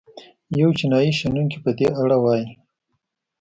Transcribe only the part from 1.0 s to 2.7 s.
شنونکی په دې اړه وايي.